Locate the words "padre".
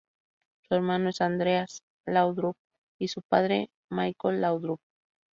3.21-3.69